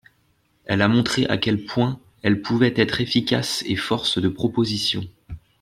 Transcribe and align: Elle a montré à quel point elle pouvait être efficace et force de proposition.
Elle 0.65 0.81
a 0.81 0.87
montré 0.87 1.27
à 1.27 1.37
quel 1.37 1.63
point 1.63 1.99
elle 2.23 2.41
pouvait 2.41 2.73
être 2.75 3.01
efficace 3.01 3.63
et 3.67 3.75
force 3.75 4.17
de 4.19 4.29
proposition. 4.29 5.03